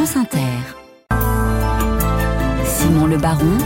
[0.00, 0.38] France Inter.
[2.64, 3.58] Simon Le Baron.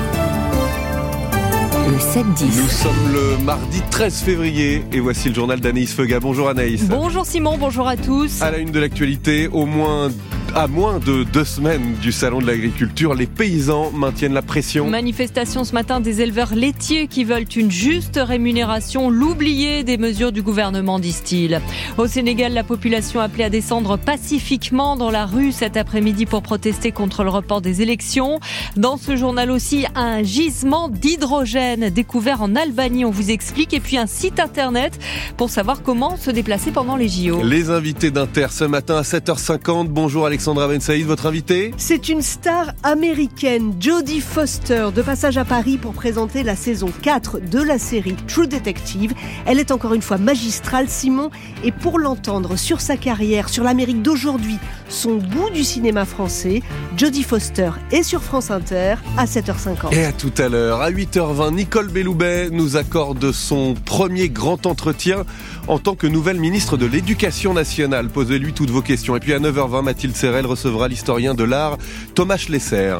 [1.86, 2.60] Le 7-10.
[2.60, 6.18] Nous sommes le mardi 13 février et voici le journal d'Anaïs Feuga.
[6.18, 6.88] Bonjour Anaïs.
[6.88, 8.42] Bonjour Simon, bonjour à tous.
[8.42, 10.10] À la une de l'actualité, au moins
[10.56, 14.88] à moins de deux semaines du salon de l'agriculture, les paysans maintiennent la pression.
[14.88, 20.42] Manifestation ce matin des éleveurs laitiers qui veulent une juste rémunération, l'oublier des mesures du
[20.42, 21.60] gouvernement, disent-ils.
[21.98, 26.92] Au Sénégal, la population appelée à descendre pacifiquement dans la rue cet après-midi pour protester
[26.92, 28.38] contre le report des élections.
[28.76, 33.96] Dans ce journal aussi, un gisement d'hydrogène découvert en Albanie, on vous explique, et puis
[33.96, 34.98] un site internet
[35.36, 37.42] pour savoir comment se déplacer pendant les JO.
[37.42, 39.88] Les invités d'Inter ce matin à 7h50.
[39.88, 40.43] Bonjour Alexandre.
[40.44, 45.78] Alexandra Ben Saïd, votre invité C'est une star américaine, Jodie Foster, de passage à Paris
[45.78, 49.14] pour présenter la saison 4 de la série True Detective.
[49.46, 51.30] Elle est encore une fois magistrale, Simon,
[51.64, 56.62] et pour l'entendre sur sa carrière, sur l'Amérique d'aujourd'hui, son goût du cinéma français,
[56.96, 59.94] Jodie Foster est sur France Inter à 7h50.
[59.94, 65.24] Et à tout à l'heure, à 8h20, Nicole Belloubet nous accorde son premier grand entretien
[65.68, 68.08] en tant que nouvelle ministre de l'Éducation nationale.
[68.08, 69.16] Posez-lui toutes vos questions.
[69.16, 71.78] Et puis à 9h20, Mathilde Serret elle recevra l'historien de l'art
[72.14, 72.98] Thomas Schlesser.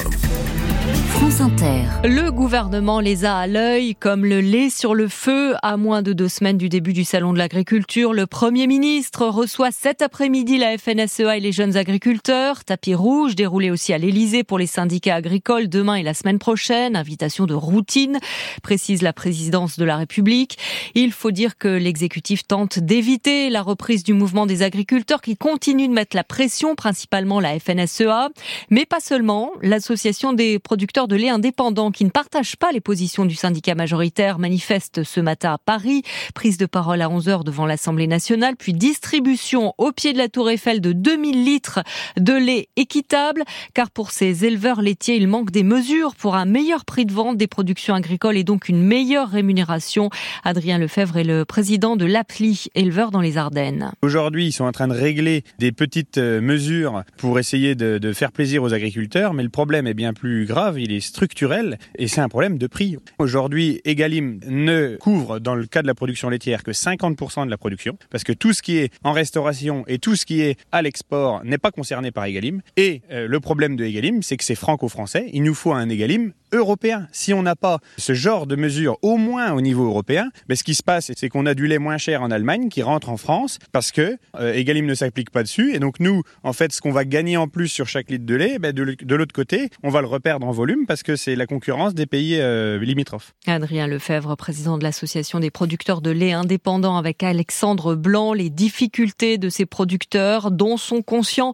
[2.05, 5.55] Le gouvernement les a à l'œil comme le lait sur le feu.
[5.63, 9.71] À moins de deux semaines du début du salon de l'agriculture, le Premier ministre reçoit
[9.71, 12.65] cet après-midi la FNSEA et les jeunes agriculteurs.
[12.65, 16.97] Tapis rouge déroulé aussi à l'Elysée pour les syndicats agricoles demain et la semaine prochaine.
[16.97, 18.19] Invitation de routine,
[18.63, 20.59] précise la présidence de la République.
[20.95, 25.89] Il faut dire que l'exécutif tente d'éviter la reprise du mouvement des agriculteurs qui continue
[25.89, 28.29] de mettre la pression, principalement la FNSEA,
[28.71, 29.51] mais pas seulement.
[29.63, 34.39] L'association des producteurs de lait indépendants qui ne partagent pas les positions du syndicat majoritaire
[34.39, 36.03] manifestent ce matin à Paris.
[36.35, 40.51] Prise de parole à 11h devant l'Assemblée nationale, puis distribution au pied de la Tour
[40.51, 41.81] Eiffel de 2000 litres
[42.17, 46.85] de lait équitable, car pour ces éleveurs laitiers, il manque des mesures pour un meilleur
[46.85, 50.11] prix de vente des productions agricoles et donc une meilleure rémunération.
[50.45, 53.93] Adrien Lefebvre est le président de l'APLI, éleveur dans les Ardennes.
[54.03, 58.33] Aujourd'hui, ils sont en train de régler des petites euh, mesures pour essayer de, faire
[58.33, 62.59] plaisir aux agriculteurs, mais le problème est bien plus grave structurel et c'est un problème
[62.59, 62.97] de prix.
[63.19, 67.57] Aujourd'hui, Egalim ne couvre dans le cas de la production laitière que 50% de la
[67.57, 70.83] production parce que tout ce qui est en restauration et tout ce qui est à
[70.83, 72.61] l'export n'est pas concerné par Egalim.
[72.77, 75.31] Et euh, le problème de Egalim, c'est que c'est franco-français.
[75.33, 77.09] Il nous faut un Egalim européen.
[77.13, 80.65] Si on n'a pas ce genre de mesures, au moins au niveau européen, mais ce
[80.65, 83.17] qui se passe, c'est qu'on a du lait moins cher en Allemagne qui rentre en
[83.17, 85.75] France parce que euh, Egalim ne s'applique pas dessus.
[85.75, 88.35] Et donc nous, en fait, ce qu'on va gagner en plus sur chaque litre de
[88.35, 91.47] lait, ben, de, l'autre côté, on va le reperdre en volume parce que c'est la
[91.47, 93.35] concurrence des pays euh, limitrophes.
[93.47, 99.39] Adrien Lefebvre, président de l'association des producteurs de lait indépendants avec Alexandre Blanc, les difficultés
[99.39, 101.53] de ces producteurs dont sont conscients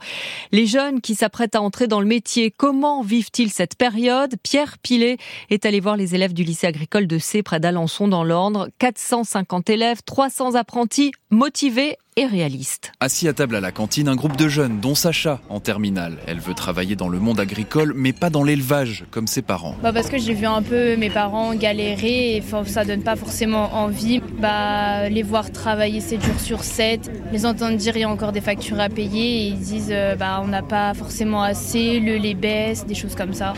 [0.52, 2.50] les jeunes qui s'apprêtent à entrer dans le métier.
[2.50, 4.34] Comment vivent-ils cette période?
[4.42, 5.18] Pierre Pilet
[5.50, 8.70] est allé voir les élèves du lycée agricole de C près d'Alençon dans l'Ordre.
[8.80, 12.90] 450 élèves, 300 apprentis motivés et réaliste.
[12.98, 16.18] Assis à table à la cantine, un groupe de jeunes, dont Sacha, en terminale.
[16.26, 19.76] Elle veut travailler dans le monde agricole, mais pas dans l'élevage, comme ses parents.
[19.80, 23.72] Bah parce que j'ai vu un peu mes parents galérer et ça donne pas forcément
[23.76, 24.20] envie.
[24.40, 28.32] Bah, les voir travailler 7 jours sur 7, les entendre dire il y a encore
[28.32, 32.16] des factures à payer et ils disent euh, bah on n'a pas forcément assez, le
[32.16, 33.54] lait baisse, des choses comme ça.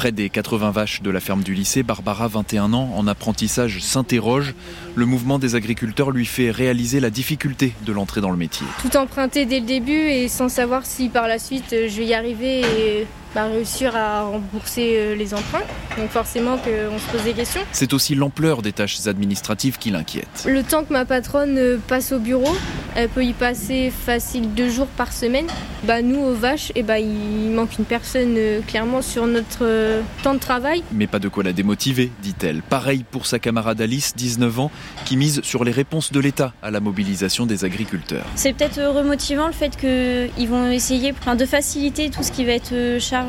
[0.00, 4.54] Près des 80 vaches de la ferme du lycée, Barbara, 21 ans, en apprentissage, s'interroge.
[4.94, 8.66] Le mouvement des agriculteurs lui fait réaliser la difficulté de l'entrée dans le métier.
[8.80, 12.06] Tout emprunter dès le début et sans savoir si par la suite euh, je vais
[12.06, 15.62] y arriver bah, réussir à rembourser euh, les emprunts.
[15.96, 17.60] Donc forcément qu'on se pose des questions.
[17.70, 20.46] C'est aussi l'ampleur des tâches administratives qui l'inquiète.
[20.46, 22.56] Le temps que ma patronne euh, passe au bureau,
[22.96, 25.46] elle peut y passer facile deux jours par semaine.
[25.84, 30.00] Bah, nous, aux vaches, et eh bah, il manque une personne euh, clairement sur notre
[30.22, 30.82] temps de travail.
[30.92, 32.62] Mais pas de quoi la démotiver, dit-elle.
[32.62, 34.70] Pareil pour sa camarade Alice, 19 ans,
[35.04, 38.24] qui mise sur les réponses de l'État à la mobilisation des agriculteurs.
[38.34, 42.98] C'est peut-être remotivant le fait qu'ils vont essayer de faciliter tout ce qui va être
[42.98, 43.19] chargé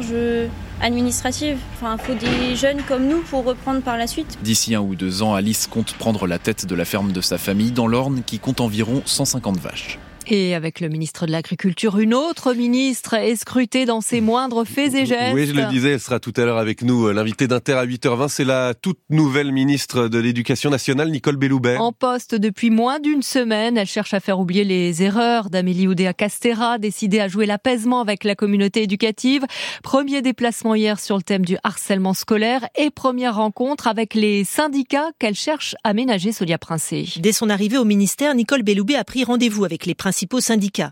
[0.82, 1.58] administrative.
[1.76, 4.38] Enfin, il faut des jeunes comme nous pour reprendre par la suite.
[4.42, 7.38] D'ici un ou deux ans, Alice compte prendre la tête de la ferme de sa
[7.38, 10.00] famille dans l'Orne qui compte environ 150 vaches.
[10.34, 14.96] Et avec le ministre de l'Agriculture, une autre ministre est scrutée dans ses moindres faits
[14.96, 15.34] et gestes.
[15.34, 17.12] Oui, je le disais, elle sera tout à l'heure avec nous.
[17.12, 21.76] L'invité d'Inter à 8h20, c'est la toute nouvelle ministre de l'Éducation nationale, Nicole Belloubet.
[21.76, 26.78] En poste depuis moins d'une semaine, elle cherche à faire oublier les erreurs d'Amélie Oudéa-Castera,
[26.78, 29.44] décidée à jouer l'apaisement avec la communauté éducative.
[29.84, 35.10] Premier déplacement hier sur le thème du harcèlement scolaire et première rencontre avec les syndicats
[35.20, 37.06] qu'elle cherche à ménager Solia Princé.
[37.18, 40.21] Dès son arrivée au ministère, Nicole Belloubet a pris rendez-vous avec les principaux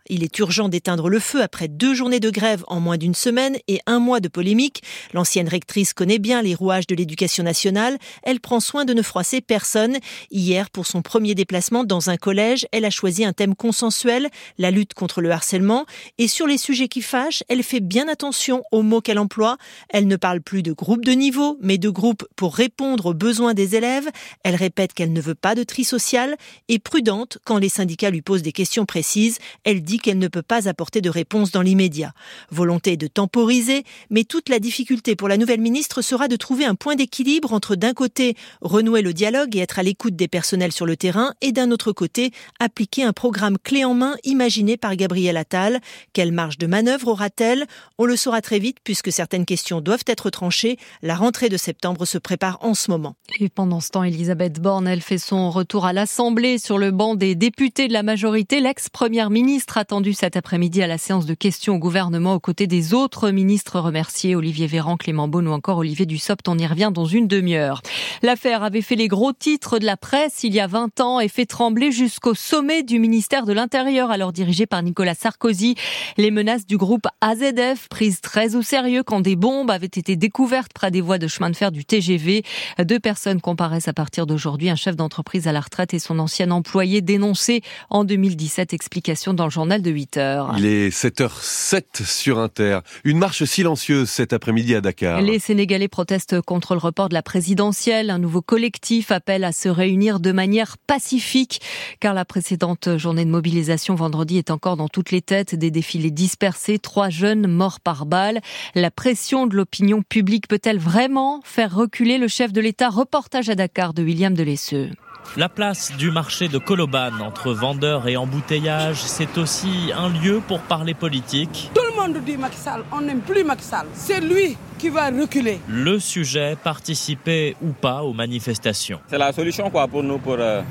[0.09, 3.57] Il est urgent d'éteindre le feu après deux journées de grève en moins d'une semaine
[3.67, 4.81] et un mois de polémique.
[5.13, 7.97] L'ancienne rectrice connaît bien les rouages de l'éducation nationale.
[8.23, 9.97] Elle prend soin de ne froisser personne.
[10.31, 14.71] Hier, pour son premier déplacement dans un collège, elle a choisi un thème consensuel, la
[14.71, 15.85] lutte contre le harcèlement.
[16.17, 19.57] Et sur les sujets qui fâchent, elle fait bien attention aux mots qu'elle emploie.
[19.89, 23.53] Elle ne parle plus de groupe de niveau, mais de groupe pour répondre aux besoins
[23.53, 24.09] des élèves.
[24.43, 26.35] Elle répète qu'elle ne veut pas de tri social
[26.67, 29.18] et prudente quand les syndicats lui posent des questions précises.
[29.63, 32.13] Elle dit qu'elle ne peut pas apporter de réponse dans l'immédiat.
[32.51, 36.75] Volonté de temporiser, mais toute la difficulté pour la nouvelle ministre sera de trouver un
[36.75, 40.85] point d'équilibre entre d'un côté renouer le dialogue et être à l'écoute des personnels sur
[40.85, 45.37] le terrain et d'un autre côté appliquer un programme clé en main imaginé par Gabriel
[45.37, 45.79] Attal.
[46.13, 47.65] Quelle marge de manœuvre aura-t-elle?
[47.97, 50.77] On le saura très vite puisque certaines questions doivent être tranchées.
[51.01, 53.15] La rentrée de septembre se prépare en ce moment.
[53.39, 57.15] Et pendant ce temps, Elisabeth Borne, elle fait son retour à l'Assemblée sur le banc
[57.15, 58.59] des députés de la majorité.
[58.99, 62.93] L'ex-première ministre attendue cet après-midi à la séance de questions au gouvernement aux côtés des
[62.93, 66.49] autres ministres remerciés, Olivier Véran, Clément Beaune ou encore Olivier Dussopt.
[66.49, 67.81] On y revient dans une demi-heure.
[68.23, 71.29] L'affaire avait fait les gros titres de la presse il y a 20 ans et
[71.29, 75.75] fait trembler jusqu'au sommet du ministère de l'Intérieur, alors dirigé par Nicolas Sarkozy.
[76.17, 80.73] Les menaces du groupe AZF prises très au sérieux quand des bombes avaient été découvertes
[80.73, 82.43] près des voies de chemin de fer du TGV.
[82.83, 84.69] Deux personnes comparaissent à partir d'aujourd'hui.
[84.69, 88.73] Un chef d'entreprise à la retraite et son ancien employé dénoncé en 2017.
[88.89, 90.55] Explication dans le journal de 8 heures.
[90.57, 92.79] Il est 7h07 sur Inter.
[93.03, 95.21] Une marche silencieuse cet après-midi à Dakar.
[95.21, 98.09] Les Sénégalais protestent contre le report de la présidentielle.
[98.09, 101.61] Un nouveau collectif appelle à se réunir de manière pacifique
[101.99, 105.53] car la précédente journée de mobilisation vendredi est encore dans toutes les têtes.
[105.53, 108.41] Des défilés dispersés, trois jeunes morts par balle.
[108.73, 112.89] La pression de l'opinion publique peut-elle vraiment faire reculer le chef de l'État?
[112.89, 114.89] Reportage à Dakar de William Delesseux.
[115.37, 120.59] La place du marché de Koloban entre vendeurs et embouteillages, c'est aussi un lieu pour
[120.61, 121.69] parler politique.
[121.73, 123.85] Tout le monde dit Macky Sall, on n'aime plus Macky Sall.
[123.93, 125.59] C'est lui qui va reculer.
[125.67, 128.99] Le sujet, participer ou pas aux manifestations.
[129.07, 130.63] C'est la solution quoi pour nous pour euh,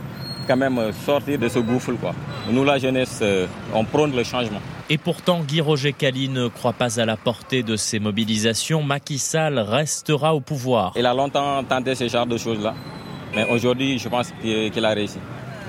[0.49, 2.13] quand même sortir de ce gouffre quoi.
[2.51, 4.61] Nous la jeunesse, euh, on prône le changement.
[4.91, 8.83] Et pourtant, Guy Roger Cali ne croit pas à la portée de ces mobilisations.
[8.83, 10.95] Macky Sall restera au pouvoir.
[10.97, 12.75] Il a longtemps tenté ce genre de choses là.
[13.35, 15.19] Mais aujourd'hui, je pense qu'il a réussi.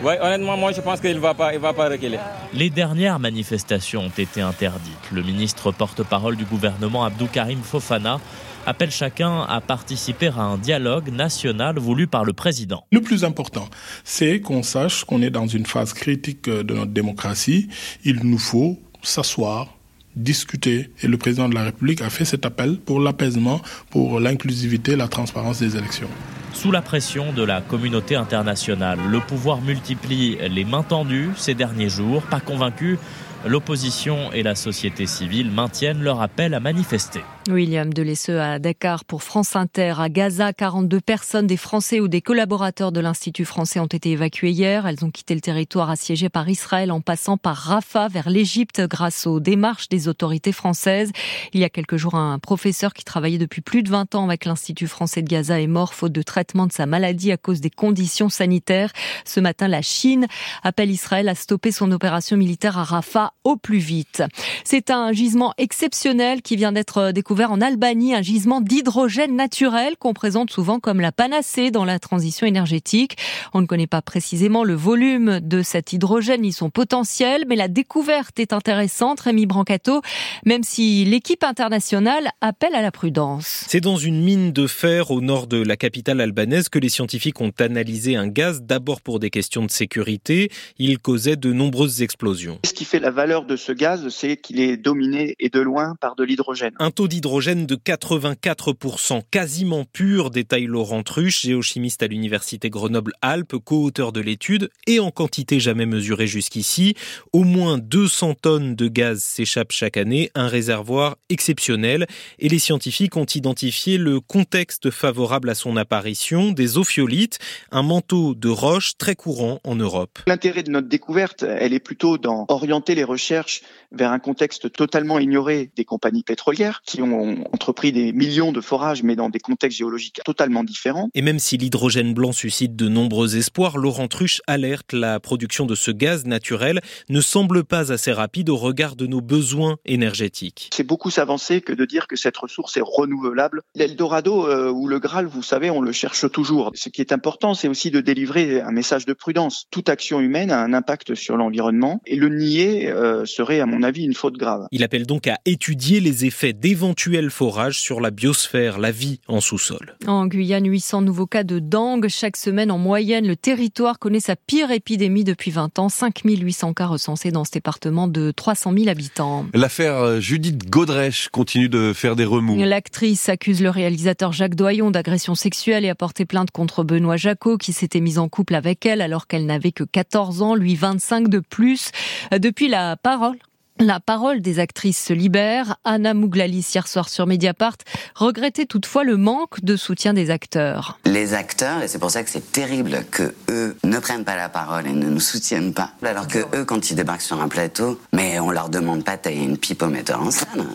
[0.01, 2.19] Oui, honnêtement, moi, je pense qu'il ne va pas, il va pas reculer.
[2.53, 5.11] Les dernières manifestations ont été interdites.
[5.11, 8.19] Le ministre porte-parole du gouvernement, Abdou Karim Fofana,
[8.65, 12.85] appelle chacun à participer à un dialogue national voulu par le président.
[12.93, 13.67] Le plus important,
[14.05, 17.67] c'est qu'on sache qu'on est dans une phase critique de notre démocratie.
[18.05, 19.75] Il nous faut s'asseoir,
[20.15, 20.91] discuter.
[21.01, 25.09] Et le président de la République a fait cet appel pour l'apaisement, pour l'inclusivité, la
[25.09, 26.09] transparence des élections.
[26.53, 31.89] Sous la pression de la communauté internationale, le pouvoir multiplie les mains tendues ces derniers
[31.89, 32.21] jours.
[32.23, 32.97] Pas convaincu,
[33.45, 37.21] l'opposition et la société civile maintiennent leur appel à manifester.
[37.49, 39.95] William Delesseux à Dakar pour France Inter.
[39.97, 44.51] À Gaza, 42 personnes, des Français ou des collaborateurs de l'Institut français ont été évacuées
[44.51, 44.85] hier.
[44.85, 49.25] Elles ont quitté le territoire assiégé par Israël en passant par Rafah vers l'Égypte grâce
[49.25, 51.11] aux démarches des autorités françaises.
[51.53, 54.45] Il y a quelques jours, un professeur qui travaillait depuis plus de 20 ans avec
[54.45, 57.71] l'Institut français de Gaza est mort faute de traitement de sa maladie à cause des
[57.71, 58.91] conditions sanitaires.
[59.25, 60.27] Ce matin, la Chine
[60.61, 64.23] appelle Israël à stopper son opération militaire à Rafah au plus vite.
[64.63, 70.13] C'est un gisement exceptionnel qui vient d'être découvert en Albanie un gisement d'hydrogène naturel qu'on
[70.13, 73.17] présente souvent comme la panacée dans la transition énergétique.
[73.53, 77.67] On ne connaît pas précisément le volume de cet hydrogène ni son potentiel, mais la
[77.67, 80.01] découverte est intéressante, Rémi Brancato,
[80.45, 83.65] même si l'équipe internationale appelle à la prudence.
[83.67, 87.41] C'est dans une mine de fer au nord de la capitale albanaise que les scientifiques
[87.41, 90.51] ont analysé un gaz, d'abord pour des questions de sécurité.
[90.77, 92.59] Il causait de nombreuses explosions.
[92.65, 95.93] Ce qui fait la valeur de ce gaz, c'est qu'il est dominé et de loin
[95.99, 96.71] par de l'hydrogène.
[96.79, 104.13] Un taux d'hydrogène de 84%, quasiment pur, détaille Laurent Truche, géochimiste à l'université Grenoble-Alpes, co-auteur
[104.13, 106.95] de l'étude, et en quantité jamais mesurée jusqu'ici.
[107.33, 112.07] Au moins 200 tonnes de gaz s'échappent chaque année, un réservoir exceptionnel,
[112.39, 117.39] et les scientifiques ont identifié le contexte favorable à son apparition, des ophiolites,
[117.71, 120.19] un manteau de roche très courant en Europe.
[120.25, 123.61] L'intérêt de notre découverte, elle est plutôt dans orienter les recherches
[123.91, 129.03] vers un contexte totalement ignoré des compagnies pétrolières qui ont entrepris des millions de forages
[129.03, 131.09] mais dans des contextes géologiques totalement différents.
[131.13, 135.75] Et même si l'hydrogène blanc suscite de nombreux espoirs, Laurent Truche alerte la production de
[135.75, 140.69] ce gaz naturel ne semble pas assez rapide au regard de nos besoins énergétiques.
[140.73, 143.61] C'est beaucoup s'avancer que de dire que cette ressource est renouvelable.
[143.75, 146.71] L'Eldorado euh, ou le Graal, vous savez, on le cherche toujours.
[146.75, 149.65] Ce qui est important, c'est aussi de délivrer un message de prudence.
[149.71, 153.83] Toute action humaine a un impact sur l'environnement et le nier euh, serait, à mon
[153.83, 154.67] avis, une faute grave.
[154.71, 159.41] Il appelle donc à étudier les effets d'éventuels forages sur la biosphère, la vie en
[159.41, 159.95] sous-sol.
[160.07, 162.07] En Guyane, 800 nouveaux cas de dengue.
[162.09, 165.89] Chaque semaine, en moyenne, le territoire connaît sa pire épidémie depuis 20 ans.
[165.89, 169.45] 5800 cas recensés dans ce département de 300 000 habitants.
[169.53, 172.57] L'affaire euh, Judith Godrèche continue de faire des remous.
[172.57, 177.57] L'actrice accuse le réalisateur Jacques Doyon d'agression sexuelle et a porté plainte contre Benoît Jacot
[177.57, 181.29] qui s'était mis en couple avec elle alors qu'elle n'avait que 14 ans, lui 25
[181.29, 181.91] de plus.
[182.31, 183.37] Depuis la parole
[183.81, 185.77] la parole des actrices se libère.
[185.85, 187.77] Anna Mouglalis, hier soir sur Mediapart,
[188.13, 190.99] regrettait toutefois le manque de soutien des acteurs.
[191.05, 194.49] Les acteurs, et c'est pour ça que c'est terrible que eux ne prennent pas la
[194.49, 195.91] parole et ne nous soutiennent pas.
[196.03, 199.21] Alors que eux, quand ils débarquent sur un plateau, mais on leur demande pas de
[199.21, 200.67] tailler une pipe au metteur en scène.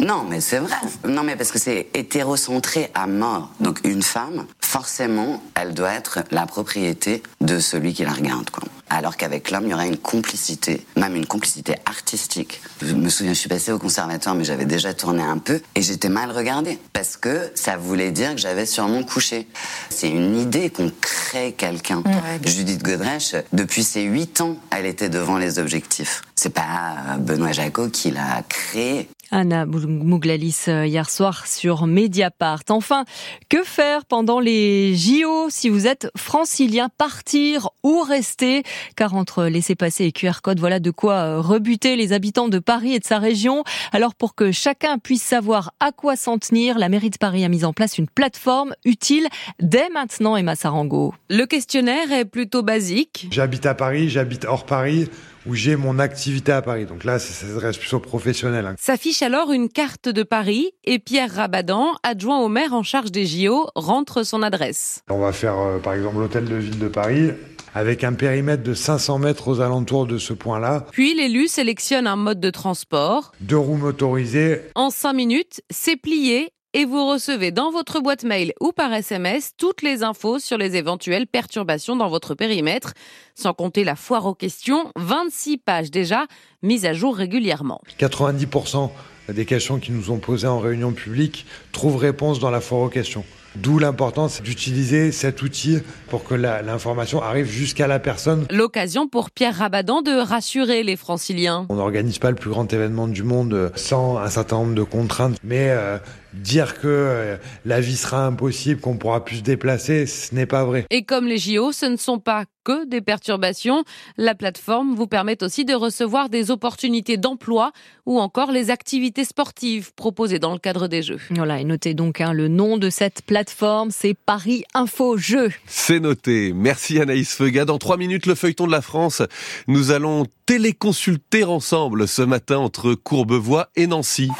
[0.00, 0.76] Non, mais c'est vrai.
[1.08, 3.50] Non, mais parce que c'est hétérocentré à mort.
[3.58, 8.64] Donc une femme, forcément, elle doit être la propriété de celui qui la regarde, quoi.
[8.90, 12.60] Alors qu'avec l'homme, il y aurait une complicité, même une complicité artistique.
[12.82, 15.82] Je me souviens, je suis passée au conservatoire, mais j'avais déjà tourné un peu et
[15.82, 19.46] j'étais mal regardée parce que ça voulait dire que j'avais sûrement couché.
[19.90, 22.02] C'est une idée qu'on crée quelqu'un.
[22.44, 26.22] Judith Godrèche, depuis ses huit ans, elle était devant les objectifs.
[26.34, 29.08] C'est pas Benoît Jacot qui l'a créé.
[29.30, 32.62] Anna Mouglalis euh, hier soir sur Mediapart.
[32.68, 33.04] Enfin,
[33.48, 36.88] que faire pendant les JO si vous êtes francilien?
[36.96, 38.62] Partir ou rester?
[38.96, 42.58] Car entre laisser passer et QR code, voilà de quoi euh, rebuter les habitants de
[42.58, 43.64] Paris et de sa région.
[43.92, 47.48] Alors pour que chacun puisse savoir à quoi s'en tenir, la mairie de Paris a
[47.48, 49.28] mis en place une plateforme utile
[49.60, 51.14] dès maintenant, Emma Sarango.
[51.28, 53.28] Le questionnaire est plutôt basique.
[53.30, 55.08] J'habite à Paris, j'habite hors Paris
[55.48, 56.84] où j'ai mon activité à Paris.
[56.84, 58.66] Donc là, ça s'adresse plus aux professionnels.
[58.66, 58.74] Hein.
[58.78, 63.26] S'affiche alors une carte de Paris et Pierre Rabadan, adjoint au maire en charge des
[63.26, 65.02] JO, rentre son adresse.
[65.08, 67.30] On va faire euh, par exemple l'hôtel de ville de Paris
[67.74, 70.86] avec un périmètre de 500 mètres aux alentours de ce point-là.
[70.92, 73.32] Puis l'élu sélectionne un mode de transport.
[73.40, 74.62] Deux roues motorisées.
[74.74, 79.52] En cinq minutes, c'est plié et vous recevez dans votre boîte mail ou par SMS
[79.56, 82.92] toutes les infos sur les éventuelles perturbations dans votre périmètre,
[83.34, 86.26] sans compter la foire aux questions, 26 pages déjà,
[86.62, 87.80] mises à jour régulièrement.
[87.98, 88.90] 90%
[89.32, 92.88] des questions qui nous ont posées en réunion publique trouvent réponse dans la foire aux
[92.88, 93.24] questions.
[93.56, 98.46] D'où l'importance d'utiliser cet outil pour que l'information arrive jusqu'à la personne.
[98.50, 101.66] L'occasion pour Pierre Rabadan de rassurer les franciliens.
[101.70, 105.38] On n'organise pas le plus grand événement du monde sans un certain nombre de contraintes,
[105.42, 105.98] mais euh,
[106.34, 110.64] dire que euh, la vie sera impossible, qu'on pourra plus se déplacer, ce n'est pas
[110.64, 110.86] vrai.
[110.90, 113.84] Et comme les JO, ce ne sont pas que des perturbations,
[114.18, 117.72] la plateforme vous permet aussi de recevoir des opportunités d'emploi
[118.04, 121.18] ou encore les activités sportives proposées dans le cadre des Jeux.
[121.30, 125.50] Voilà, et notez donc hein, le nom de cette plateforme, c'est Paris Info Jeux.
[125.66, 126.52] C'est noté.
[126.54, 127.64] Merci Anaïs Feuga.
[127.64, 129.22] Dans trois minutes, le feuilleton de la France.
[129.66, 134.30] Nous allons téléconsulter ensemble ce matin entre Courbevoie et Nancy.